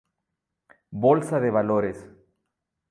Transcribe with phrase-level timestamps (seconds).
[1.03, 2.09] Bolsa de valores